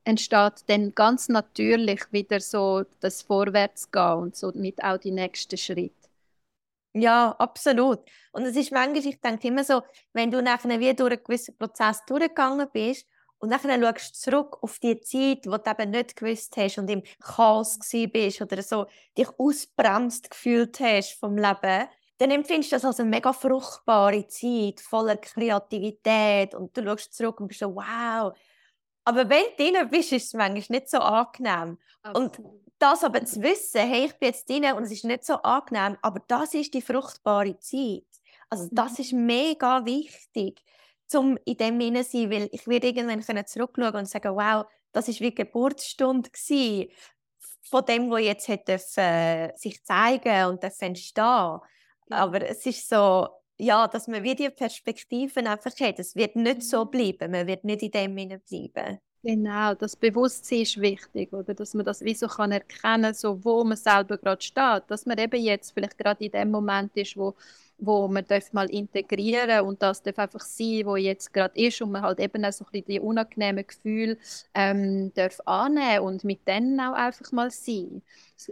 [0.04, 6.04] entsteht dann ganz natürlich wieder so das Vorwärtsgehen und so mit auch die nächsten Schritte.
[6.96, 8.00] Ja, absolut.
[8.32, 11.56] Und es ist manchmal, ich denke immer so, wenn du nachher wie durch einen gewissen
[11.56, 13.06] Prozess durchgegangen bist
[13.38, 16.88] und nachher schaust du zurück auf die Zeit, wo du eben nicht gewusst hast und
[16.88, 18.86] im Chaos bist oder so
[19.18, 24.80] dich ausbremst gefühlt hast vom Leben, dann empfindest du das als eine mega fruchtbare Zeit,
[24.80, 28.32] voller Kreativität und du schaust zurück und bist so, wow.
[29.04, 31.78] Aber wenn du drin bist, ist es manchmal nicht so angenehm.
[32.02, 32.38] Absolut.
[32.38, 35.34] Und das aber zu wissen, hey, ich bin jetzt drin und es ist nicht so
[35.34, 38.04] angenehm, aber das ist die fruchtbare Zeit.
[38.48, 39.04] Also das mhm.
[39.04, 40.62] ist mega wichtig,
[41.14, 45.20] um in dem hinein sein, weil ich werde irgendwann zurückschauen und sagen, wow, das ist
[45.20, 46.90] wie die Geburtsstunde gewesen
[47.70, 51.60] von dem, wo jetzt hat dürfen, äh, sich zeigen und entstehen
[52.10, 55.98] aber es ist so, ja, dass man wie die Perspektiven einfach hat.
[55.98, 56.90] Es wird nicht so mhm.
[56.90, 58.98] bleiben, man wird nicht in dem bleiben.
[59.22, 61.54] Genau, das Bewusstsein ist wichtig, oder?
[61.54, 65.16] Dass man das wie so kann erkennen, so wo man selber gerade steht, dass man
[65.16, 67.34] eben jetzt vielleicht gerade in dem Moment ist, wo
[67.78, 71.92] wo man darf mal integrieren und das darf einfach sein, wo jetzt gerade ist und
[71.92, 74.16] man halt eben auch so ein bisschen die unangenehmen Gefühle
[74.54, 78.02] ähm, darf annehmen und mit denen auch einfach mal sein.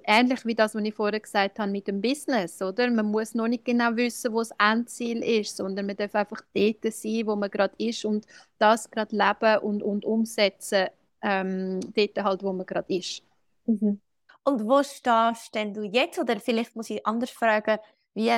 [0.04, 2.90] Ähnlich wie das, was ich vorher gesagt habe mit dem Business, oder?
[2.90, 6.92] Man muss noch nicht genau wissen, wo das Endziel ist, sondern man darf einfach dort
[6.92, 8.26] sein, wo man gerade ist und
[8.58, 10.86] das gerade leben und, und umsetzen,
[11.22, 13.22] ähm, dort halt, wo man gerade ist.
[13.66, 14.00] Mhm.
[14.44, 16.18] Und wo stehst denn du jetzt?
[16.18, 17.78] Oder vielleicht muss ich anders fragen,
[18.14, 18.32] wie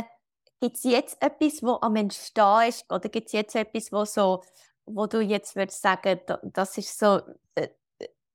[0.64, 2.90] Gibt es jetzt etwas, wo am Entstehen ist?
[2.90, 4.42] Oder gibt es jetzt etwas, wo, so,
[4.86, 7.20] wo du jetzt würdest sagen, das ist so
[7.54, 7.68] äh,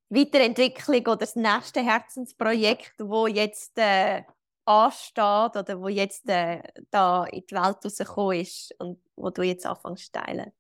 [0.10, 4.22] Weiterentwicklung oder das nächste Herzensprojekt, wo jetzt äh,
[4.66, 6.62] ansteht oder wo jetzt äh,
[6.92, 10.52] da in die Welt rausgekommen ist und wo du jetzt anfängst zu teilen?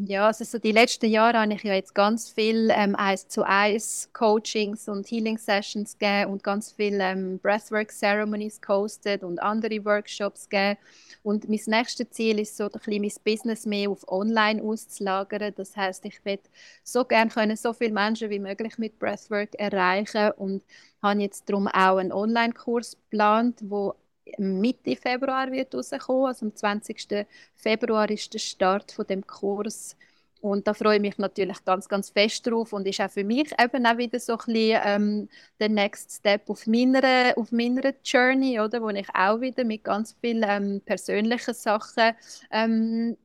[0.00, 3.42] Ja, also so die letzten Jahre habe ich ja jetzt ganz viel ähm, eins zu
[3.42, 9.84] eins Coachings und Healing Sessions gegeben und ganz viel ähm, Breathwork Ceremonies gehostet und andere
[9.84, 10.78] Workshops gegeben.
[11.24, 15.52] Und mein nächstes Ziel ist so, ein bisschen mein Business mehr auf Online auszulagern.
[15.56, 16.38] Das heißt, ich will
[16.84, 20.62] so gerne können so viele Menschen wie möglich mit Breathwork erreichen und
[21.02, 23.94] habe jetzt darum auch einen Online-Kurs geplant, wo
[24.38, 26.26] Mitte Februar wird rauskommen.
[26.26, 27.26] Also am 20.
[27.56, 29.96] Februar ist der Start von dem Kurs.
[30.40, 33.50] Und da freue ich mich natürlich ganz, ganz fest drauf und ist auch für mich
[33.60, 38.60] eben auch wieder so ein bisschen ähm, der Next Step auf meiner, auf meiner Journey,
[38.60, 42.14] oder, wo ich auch wieder mit ganz vielen ähm, persönlichen Sachen
[42.52, 43.16] ähm,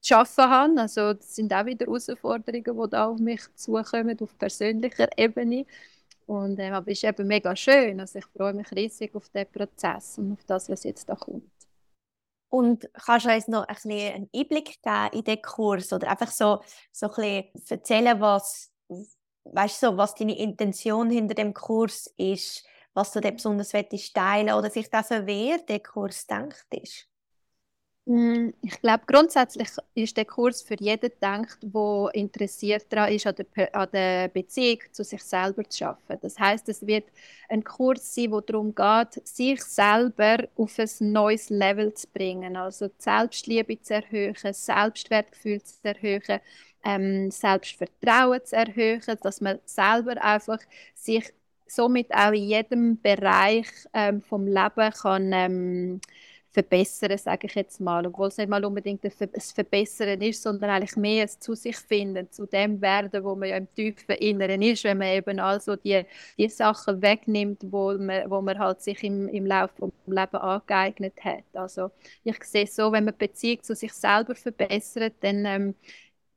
[0.00, 0.80] zu arbeiten habe.
[0.80, 5.66] Also das sind auch wieder Herausforderungen, die da auf mich zukommen, auf persönlicher Ebene.
[6.30, 7.98] Und, ähm, aber es ist eben mega schön.
[7.98, 11.50] Also ich freue mich riesig auf den Prozess und auf das, was jetzt da kommt.
[12.48, 16.30] Und kannst du uns noch ein bisschen einen Einblick geben in den Kurs oder einfach
[16.30, 16.62] so,
[16.92, 18.70] so ein bisschen erzählen, was,
[19.42, 22.64] weißt du, was deine Intention hinter dem Kurs ist,
[22.94, 27.09] was du dir besonders teilen oder vielleicht auch so, wer der Kurs denkt ist?
[28.10, 33.36] Mm, ich glaube, grundsätzlich ist der Kurs für jeden gedacht, der interessiert daran ist, an
[33.36, 36.18] der, der Beziehung zu sich selber zu schaffen.
[36.20, 37.04] Das heißt, es wird
[37.48, 42.88] ein Kurs sein, wo darum geht, sich selber auf ein neues Level zu bringen, also
[42.88, 46.40] die Selbstliebe zu erhöhen, Selbstwertgefühl zu erhöhen,
[46.84, 50.58] ähm, Selbstvertrauen zu erhöhen, dass man selber einfach
[50.96, 51.32] sich
[51.68, 56.00] somit auch in jedem Bereich ähm, vom Leben kann ähm,
[56.52, 58.06] verbessern, sage ich jetzt mal.
[58.06, 62.30] Obwohl es nicht mal unbedingt ein Verbessern ist, sondern eigentlich mehr ein zu sich finden,
[62.30, 66.04] zu dem werden, wo man ja im tiefen Inneren ist, wenn man eben also die,
[66.38, 71.14] die Sachen wegnimmt, wo man, wo man halt sich im, im Laufe des Lebens angeeignet
[71.24, 71.44] hat.
[71.54, 71.90] Also
[72.24, 75.74] ich sehe so, wenn man die Beziehung zu sich selber verbessert, dann ähm,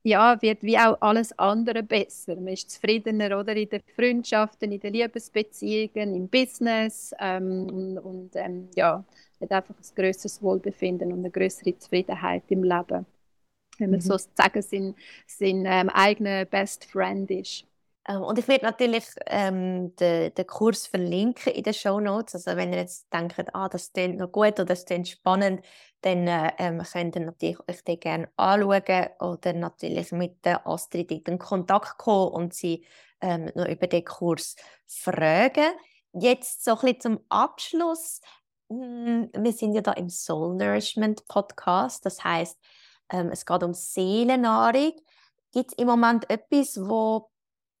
[0.04, 2.36] ja, wird wie auch alles andere besser.
[2.36, 8.36] Man ist zufriedener oder in den Freundschaften, in den Liebesbeziehungen, im Business ähm, und, und
[8.36, 9.02] ähm, ja,
[9.40, 13.06] hat einfach ein größeres Wohlbefinden und eine größere Zufriedenheit im Leben.
[13.78, 14.02] Wenn man mhm.
[14.02, 14.94] so sagen, sein,
[15.26, 17.66] sein ähm, eigener Best Friend ist.
[18.06, 22.34] Ähm, und ich werde natürlich ähm, den, den Kurs verlinken in den Show Notes.
[22.34, 25.64] Also wenn ihr jetzt denkt, ah, das klingt noch gut oder das klingt spannend,
[26.02, 31.10] dann äh, ähm, könnt ihr natürlich euch den gerne anschauen oder natürlich mit der Astrid
[31.10, 32.84] in Kontakt kommen und sie
[33.20, 35.72] ähm, noch über den Kurs fragen.
[36.12, 38.20] Jetzt so ein bisschen zum Abschluss.
[38.68, 42.04] Hm, wir sind ja da im Soul Nourishment Podcast.
[42.04, 42.58] Das heißt,
[43.10, 44.92] ähm, es geht um Seelennahrung.
[45.52, 47.30] Gibt es im Moment etwas, wo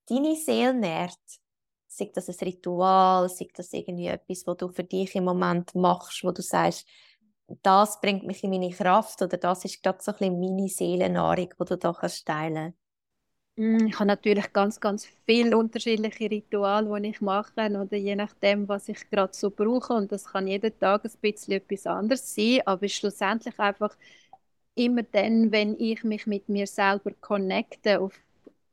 [0.08, 1.18] deine Seele nährt?
[1.88, 6.24] Sei das ein Ritual, sei das irgendwie etwas, was du für dich im Moment machst,
[6.24, 6.86] wo du sagst,
[7.62, 11.50] das bringt mich in meine Kraft oder das ist gerade so ein bisschen meine Seelennahrung,
[11.60, 12.74] die du da kannst teilen
[13.56, 18.68] Mm, ich habe natürlich ganz, ganz viele unterschiedliche Rituale, die ich mache, oder je nachdem,
[18.68, 19.92] was ich gerade so brauche.
[19.94, 23.96] Und das kann jeden Tag ein bisschen etwas anderes sein, aber schlussendlich einfach
[24.74, 28.14] immer dann, wenn ich mich mit mir selber connecte, auf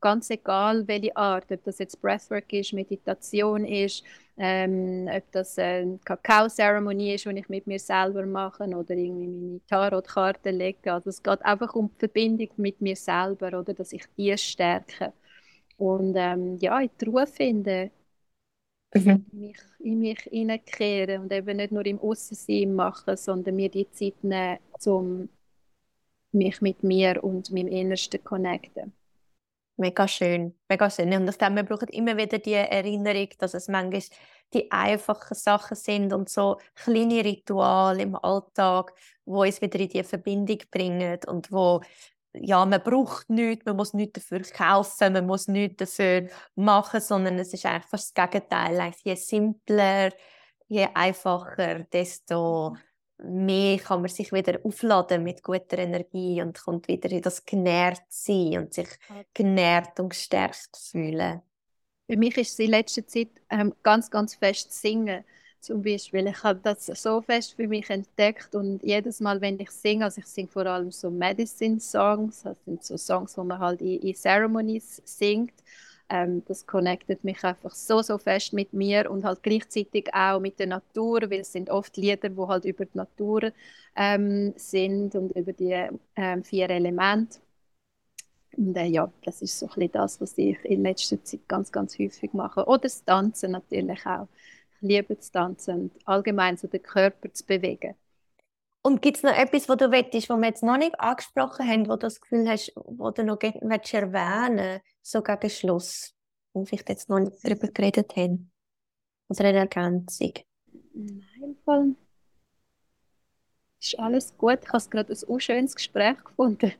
[0.02, 4.04] ganz egal welche Art, ob das jetzt Breathwork ist, Meditation ist,
[4.38, 9.62] ähm, ob das eine Kakao-Zeremonie ist, die ich mit mir selber mache oder irgendwie meine
[9.68, 10.94] Tarotkarte lege.
[10.94, 15.14] Also es geht einfach um die Verbindung mit mir selber oder dass ich die stärke
[15.78, 17.92] und ähm, ja, in die Ruhe finde,
[18.94, 19.26] mhm.
[19.32, 23.90] in mich, in mich hineinkehren und eben nicht nur im Aussensein machen, sondern mir die
[23.92, 25.30] Zeit nehmen, um
[26.32, 28.94] mich mit mir und meinem Innersten zu connecten.
[29.82, 31.12] Mega schön, mega schön.
[31.12, 34.04] Und ich glaube, wir brauchen immer wieder die Erinnerung, dass es manchmal
[34.54, 38.94] die einfachen Sachen sind und so kleine Rituale im Alltag,
[39.26, 41.82] wo uns wieder in die Verbindung bringen und wo
[42.34, 47.40] ja, man braucht nichts, man muss nichts dafür kaufen, man muss nichts dafür machen, sondern
[47.40, 48.94] es ist einfach das Gegenteil.
[49.04, 50.12] Je simpler,
[50.68, 52.76] je einfacher, desto
[53.24, 58.02] mehr kann man sich wieder aufladen mit guter Energie und kommt wieder in das genährt
[58.10, 58.88] sein und sich
[59.34, 61.42] genährt und gestärkt fühlen.
[62.08, 65.24] Für mich ist es in letzter Zeit ähm, ganz, ganz fest Singen.
[65.62, 69.70] Zum Beispiel, ich habe das so fest für mich entdeckt und jedes Mal, wenn ich
[69.70, 73.82] singe, also ich singe vor allem so Medicine-Songs, das sind so Songs, wo man halt
[73.82, 75.54] in, in Ceremonies singt
[76.12, 80.60] ähm, das connectet mich einfach so, so fest mit mir und halt gleichzeitig auch mit
[80.60, 83.52] der Natur, weil es sind oft Lieder, die halt über die Natur
[83.96, 87.40] ähm, sind und über die ähm, vier Elemente.
[88.58, 91.98] Und äh, ja, das ist so ein das, was ich in letzter Zeit ganz, ganz
[92.00, 92.66] häufig mache.
[92.66, 94.28] Oder das Tanzen natürlich auch.
[94.76, 97.96] Ich liebe das Tanzen und allgemein so den Körper zu bewegen.
[98.84, 101.88] Und gibt es noch etwas, was du willst, was wir jetzt noch nicht angesprochen haben,
[101.88, 106.16] wo du das Gefühl hast, wo du noch willst erwähnen so gegen Schluss,
[106.54, 108.52] wo wir jetzt noch nicht darüber geredet haben?
[109.30, 110.34] Oder eine Ergänzung?
[110.94, 111.96] Nein, Fall
[113.82, 114.60] ist alles gut.
[114.64, 116.74] Ich habe gerade ein unschönes Gespräch gefunden.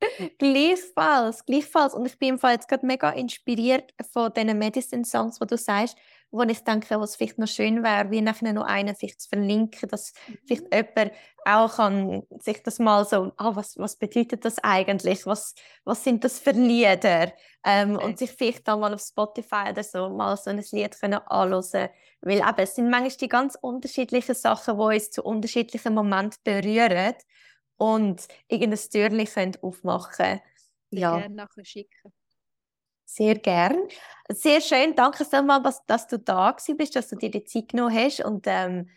[0.38, 1.94] gleichfalls, gleichfalls.
[1.94, 5.96] Und ich bin im Fall jetzt gerade mega inspiriert von diesen Medicine-Songs, wo du sagst,
[6.32, 9.88] wo ich denke, was vielleicht noch schön wäre, wie nachher noch einen vielleicht zu verlinken,
[9.88, 10.38] dass mhm.
[10.46, 11.12] vielleicht jemand
[11.44, 16.24] auch kann sich das mal so, ah, was, was bedeutet das eigentlich, was, was sind
[16.24, 17.32] das für Lieder
[17.64, 18.04] ähm, okay.
[18.04, 21.90] und sich vielleicht dann mal auf Spotify oder so mal so ein Lied können anhören
[22.22, 27.14] weil eben, es sind manchmal die ganz unterschiedlichen Sachen, die uns zu unterschiedlichen Momenten berühren
[27.76, 30.40] und irgendein Türchen aufmachen können.
[30.90, 31.18] Ja.
[31.18, 32.12] Gerne nachher schicken.
[33.14, 33.76] Sehr gern.
[34.30, 34.94] Sehr schön.
[34.96, 38.46] Danke vielmals, dass, dass du da bist, dass du dir die Zeit genommen hast und
[38.46, 38.88] ähm,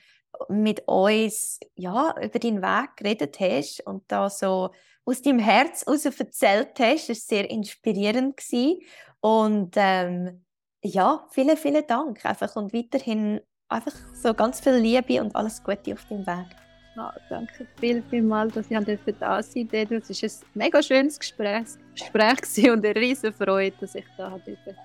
[0.47, 4.69] mit uns ja, über deinen Weg geredet hast und da so
[5.03, 7.09] aus deinem Herz heraus erzählt hast.
[7.09, 8.37] Das war sehr inspirierend.
[8.37, 8.79] Gewesen.
[9.19, 10.45] Und ähm,
[10.81, 15.91] ja, vielen, vielen Dank einfach und weiterhin einfach so ganz viel Liebe und alles Gute
[15.93, 16.64] auf deinem Weg.
[16.95, 18.77] Ja, danke viel, viel mal, dass ich
[19.19, 20.13] da sein durfte.
[20.13, 24.75] Es war ein mega schönes Gespräch, Gespräch und eine riesige Freude, dass ich da bisschen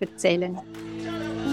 [0.00, 1.51] erzählen durfte.